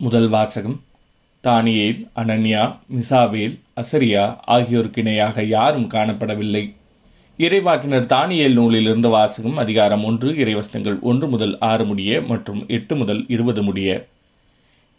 [0.00, 0.76] முதல் வாசகம்.
[1.44, 2.64] தானியேல் அனன்யா
[2.96, 6.62] மிசாவேல் அசரியா ஆகியோருக்கு இணையாக யாரும் காணப்படவில்லை.
[7.38, 13.62] இறைவாக்கினர் தானியேல் நூலிலிருந்து வாசகம் அதிகாரம் ஒன்று இறைவசனங்கள் ஒன்று முதல் ஆறு முடிய மற்றும் எட்டு முதல் இருபது
[13.62, 14.06] முடிய.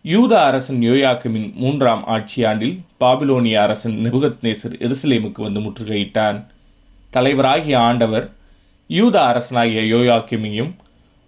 [0.01, 6.40] யூத அரசன் யோயாக்கிமின் மூன்றாம் ஆட்சியாண்டில் பாபிலோனிய அரசன் நெபுகத்நேசர் எருசலேமுக்கு வந்து முற்றுகையிட்டான்.
[7.13, 8.31] தலைவராகிய ஆண்டவர்
[8.88, 10.72] யூத அரசனாகிய யோயாக்கிமையும்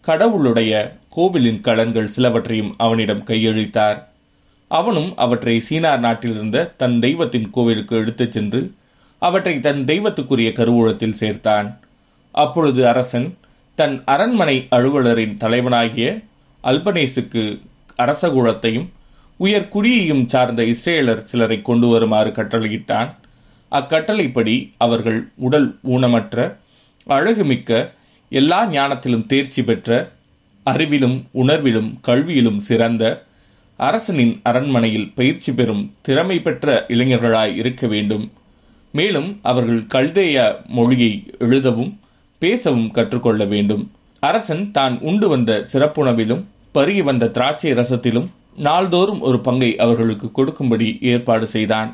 [0.01, 3.99] கடவுளுடைய கோவிலின் கலன்கள் சிலவற்றையும் அவனிடம் கையளித்தார்.
[4.67, 8.61] அவனும் அவற்றை சீனார் நாட்டிலிருந்த தன் தெய்வத்தின் கோவிலுக்கு எடுத்துச் சென்று
[9.19, 11.67] அவற்றை தன் தெய்வத்துக்குரிய கருவூலத்தில் சேர்த்தான்.
[12.31, 13.37] அப்பொழுது அரசன்
[13.75, 16.07] தன் அரண்மனை அலுவலரின் தலைவனாகிய
[16.63, 17.43] அல்பனேசுக்கு
[17.97, 18.87] அரசகுலத்தையும்
[19.39, 23.09] உயர்குடியையும் சார்ந்த இஸ்ரேலர் சிலரை கொண்டு வருமாறு கட்டளையிட்டான்.
[23.69, 26.55] அக்கட்டளைப்படி அவர்கள் உடல் ஊனமற்ற
[27.07, 27.91] அழகுமிக்க
[28.31, 30.11] எல்லா ஞானத்திலும் தேர்ச்சி பெற்ற
[30.65, 33.03] அறிவிலும் உணர்விலும் கல்வியிலும் சிறந்த
[33.79, 38.25] அரசனின் அரண்மனையில் பயிற்சி பெறும் திறமை பெற்ற இளைஞர்களாய் இருக்க வேண்டும்.
[38.91, 41.91] மேலும் அவர்கள் கல்தேய மொழியை எழுதவும்
[42.41, 43.83] பேசவும் கற்றுக்கொள்ள வேண்டும்.
[44.19, 51.47] அரசன் தான் உண்டு வந்த சிறப்புணவிலும் பருகி வந்த திராட்சை ரசத்திலும் நாள்தோறும் ஒரு பங்கை அவர்களுக்கு கொடுக்கும்படி ஏற்பாடு
[51.47, 51.91] செய்தான்.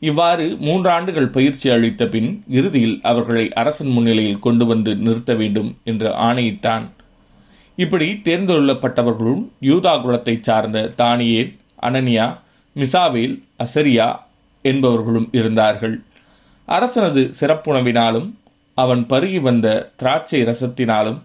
[0.00, 6.90] இவ்வாறு மூன்றாண்டுகள் பயிற்சி அளித்த பின் இறுதியில் அவர்களை அரசன் முன்னிலையில் கொண்டு வந்து நிறுத்த வேண்டும் என்று ஆணையிட்டான்.
[7.76, 12.36] இப்படி தேர்ந்தெடுக்கப்பட்டவர்களும் யூதா குலத்தைச் சார்ந்த தானியேல் அனனியா
[12.76, 14.16] மிசாவேல் அசரியா
[14.62, 16.02] என்பவர்களும் இருந்தார்கள்.
[16.66, 18.34] அரசனது சிறப்புணவினாலும்
[18.74, 21.18] அவன் பருகி வந்த திராட்சை ரசத்தினாலும்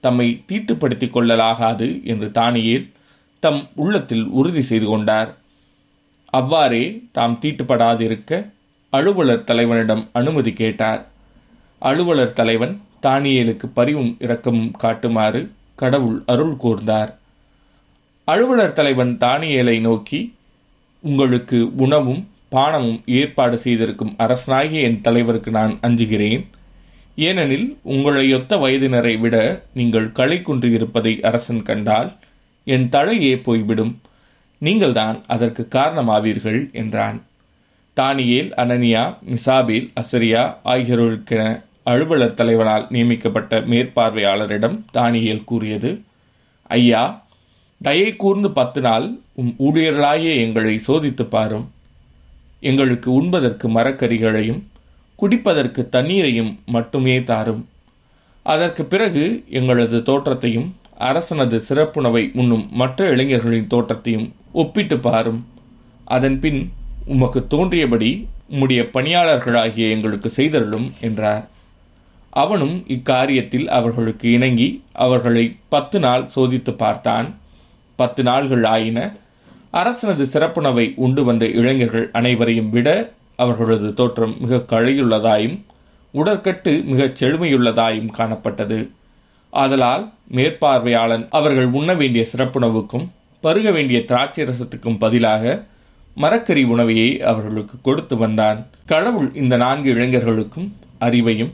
[0.00, 2.92] தம்மை தீட்டுப்படுத்திக் கொள்ளலாகாது என்று தானியேல்
[3.40, 5.36] தம் உள்ளத்தில் உறுதி செய்து கொண்டார்.
[6.32, 8.30] அவ்வாறே தாம் தீட்டுப்படாதிருக்க
[8.92, 11.02] அலுவலர் தலைவனிடம் அனுமதி கேட்டார்.
[11.82, 15.40] அலுவலர் தலைவன் தானியேலுக்கு பரிவும் இரக்கமும் காட்டுமாறு
[15.74, 17.10] கடவுள் அருள் கூர்ந்தார்.
[18.28, 20.20] அலுவலர் தலைவன் தானியேலை நோக்கி
[21.04, 26.42] உங்களுக்கு உணவும் பானமும் ஏற்பாடு செய்திருக்கும் அரசனாகிய என் தலைவருக்கு நான் அஞ்சுகிறேன்.
[27.16, 29.36] ஏனெனில் உங்களையொத்த வயதினரை விட
[29.74, 32.10] நீங்கள் களை குன்றியிருப்பதை அரசன் கண்டால்
[32.64, 33.92] என் தலையே போய்விடும்.
[34.62, 37.18] நீங்கள்தான் அதற்கு காரணமாவீர்கள் என்றான்.
[37.96, 41.42] தானியேல் அனனியா மிசாபில் அசரியா ஆகியோருக்கென
[41.84, 45.90] அலுவலர் தலைவனால் நியமிக்கப்பட்ட மேற்பார்வையாளரிடம் தானியேல் கூறியது
[46.70, 47.02] ஐயா
[47.80, 51.66] தயை கூர்ந்து பத்து நாள் உம் ஊழியர்களாகிய எங்களை சோதித்து பாரும்.
[52.60, 54.62] எங்களுக்கு உண்பதற்கு மரக்கறிகளையும்
[55.20, 57.62] குடிப்பதற்கு தண்ணீரையும் மட்டுமே தாரும்.
[58.46, 65.46] அதற்கு பிறகு எங்களது தோற்றத்தையும் அரசனது சிறப்புணவை உண்ணும் மற்ற இளைஞர்களின் தோற்றத்தையும் ஒப்பிட்டு பாரும்.
[66.04, 66.72] அதன்பின்
[67.04, 71.48] உமக்கு தோன்றியபடி உம்முடைய பணியாளர்களாகிய எங்களுக்கு செய்தருளும் என்றார்.
[72.30, 77.34] அவனும் இக்காரியத்தில் அவர்களுக்கு இணங்கி அவர்களை பத்து நாள் சோதித்து பார்த்தான்.
[77.96, 79.16] பத்து நாள்கள் ஆயின.
[79.72, 85.60] அரசனது சிறப்புணவை உண்டு வந்த இளைஞர்கள் அனைவரையும் விட அவர்களது தோற்றம் மிக கழையுள்ளதாயும்
[86.14, 88.90] உடற்கட்டு மிகச் செழுமையுள்ளதாயும் காணப்பட்டது.
[89.52, 93.06] ஆதலால் மேற்பார்வையாளன் அவர்கள் உண்ண வேண்டிய சிறப்புணவுக்கும்
[93.40, 95.64] பருக வேண்டிய திராட்சை ரசத்துக்கும் பதிலாக
[96.16, 98.58] மரக்கறி உணவையை அவர்களுக்கு கொடுத்து வந்தான்.
[98.86, 100.68] கடவுள் இந்த நான்கு இளைஞர்களுக்கும்
[101.00, 101.52] அறிவையும்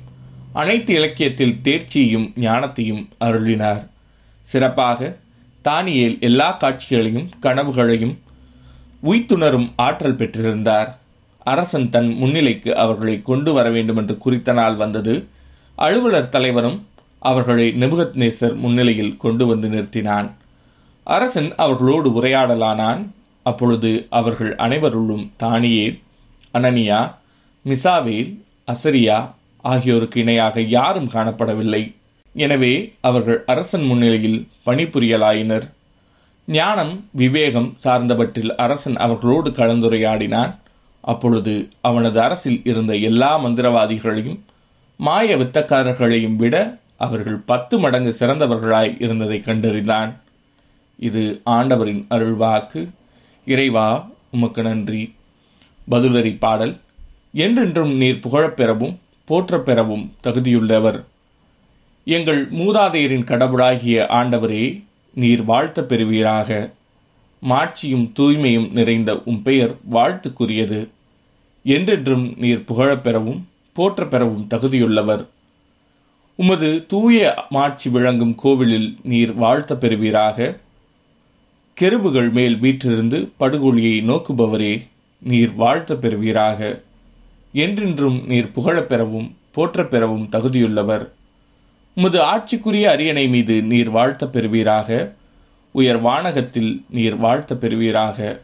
[0.52, 3.82] அனைத்து இலக்கியத்தில் தேர்ச்சியையும் ஞானத்தையும் அருளினார்.
[4.42, 5.16] சிறப்பாக
[5.64, 8.14] தானியேல் எல்லா காட்சிகளையும் கனவுகளையும்
[9.02, 10.88] உய்த்துணரும் ஆற்றல் பெற்றிருந்தார்.
[11.44, 15.14] அரசன் தன் முன்னிலைக்கு அவர்களை கொண்டு வர வேண்டும் என்று குறித்த நாள் வந்தது.
[15.76, 16.86] அலுவலர் தலைவனும்
[17.18, 20.32] அவர்களை நிபுகத் நேசர் முன்னிலையில் கொண்டு வந்து நிறுத்தினான்.
[21.04, 23.06] அரசன் அவர்களோடு உரையாடலானான்.
[23.42, 25.98] அப்பொழுது அவர்கள் அனைவருள்ளும் தானியேல்
[26.54, 27.14] அனனியா
[27.64, 28.38] மிசாவேல்
[28.72, 31.94] அசரியா ஆகியோருக்கு இணையாக யாரும் காணப்படவில்லை.
[32.32, 35.62] எனவே அவர்கள் அரசன் முன்னிலையில் பணிபுரியலாயினர்.
[36.46, 40.54] ஞானம் விவேகம் சார்ந்தவற்றில் அரசன் அவர்களோடு கலந்துரையாடினான்.
[41.00, 44.38] அப்பொழுது அவனது அரசில் இருந்த எல்லா மந்திரவாதிகளையும்
[44.96, 50.14] மாய வித்தக்காரர்களையும் விட அவர்கள் பத்து மடங்கு சிறந்தவர்களாய் இருந்ததை கண்டறிந்தான்.
[50.98, 52.88] இது ஆண்டவரின் அருள்வாக்கு.
[53.44, 55.14] இறைவா உமக்கு நன்றி.
[55.90, 56.76] பதிலறி பாடல்.
[57.32, 58.96] என்றென்றும் நீர் புகழப்பெறவும்
[59.28, 61.04] போற்றப்பெறவும் தகுதியுள்ளவர்.
[62.04, 64.82] எங்கள் மூதாதையரின் கடவுளாகிய ஆண்டவரே
[65.14, 66.74] நீர் வாழ்த்த பெறுவீராக.
[67.40, 70.88] மாட்சியும் தூய்மையும் நிறைந்த உம் பெயர் வாழ்த்துக்குரியது.
[71.62, 73.42] என்றென்றும் நீர் புகழப்பெறவும்
[73.76, 75.26] போற்றப்பெறவும் பெறவும் தகுதியுள்ளவர்.
[76.40, 80.56] உமது தூய மாட்சி விளங்கும் கோவிலில் நீர் வாழ்த்த பெறுவீராக.
[81.80, 84.86] கெருபுகள் மேல் வீற்றிருந்து படுகொலியை நோக்குபவரே
[85.18, 86.82] நீர் வாழ்த்த பெறுவீராக.
[87.52, 91.08] என்றென்றும் நீர் புகழப் பெறவும் போற்றப் பெறவும் தகுதியுள்ளவர்.
[91.94, 95.14] உமது ஆட்சிக்குரிய அரியணை மீது நீர் வாழ்த்த பெறுவீராக.
[95.70, 98.40] உயர் வானகத்தில் நீர் வாழ்த்த பெறுவீராக.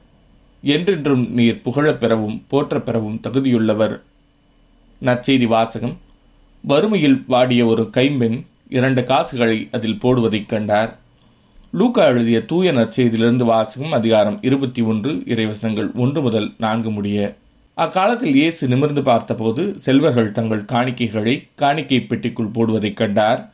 [0.62, 4.00] என்றென்றும் நீர் புகழப் பெறவும் போற்றப் பெறவும் தகுதியுள்ளவர்.
[5.02, 5.96] நற்செய்தி வாசகம்
[6.66, 10.98] வறுமையில் வாடிய ஒரு கைம்பெண் இரண்டு காசுகளை அதில் போடுவதைக் கண்டார்.
[11.72, 17.36] லூக்கா எழுதிய தூய நற்செய்தியிலிருந்து வாசகம் அதிகாரம் இருபத்தி ஒன்று இறைவசனங்கள் ஒன்று முதல் நான்கு முடிய.
[17.74, 23.52] அக்காலத்தில் இயேசு நிமிர்ந்து பார்த்தபோது செல்வர்கள் தங்கள் காணிக்கைகளை காணிக்கை பெட்டிக்குள் போடுவதைக் கண்டார்.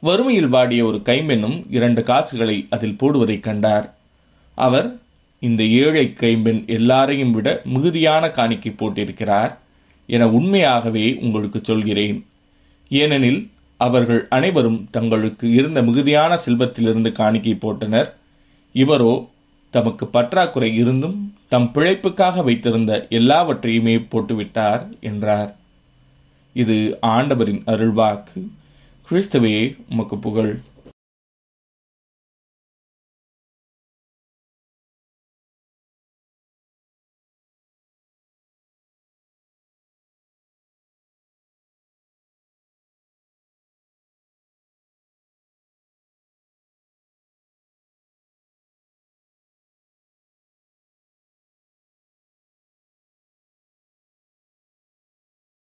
[0.00, 3.94] வறுமையில் வாடிய ஒரு கைம்பெண்ணும் இரண்டு காசுகளை அதில் போடுவதைக் கண்டார்.
[4.54, 4.98] அவர்
[5.38, 9.58] இந்த ஏழை கைம்பெண் எல்லாரையும் விட மிகுதியான காணிக்கை போட்டிருக்கிறார்
[10.06, 12.26] என உண்மையாகவே உங்களுக்கு சொல்கிறேன்.
[13.00, 13.40] ஏனெனில்
[13.80, 18.10] அவர்கள் அனைவரும் தங்களுக்கு இருந்த மிகுதியான செல்வத்திலிருந்து காணிக்கை போட்டனர்.
[18.74, 19.14] இவரோ
[19.74, 21.18] தமக்கு பற்றாக்குறை இருந்தும்
[21.48, 25.50] தம் பிழைப்புக்காக வைத்திருந்த எல்லாவற்றையுமே போட்டுவிட்டார் என்றார்.
[26.62, 28.40] இது ஆண்டவரின் அருள்வாக்கு.
[29.08, 29.56] கிறிஸ்துவே
[29.90, 30.52] உமக்கு புகழ்.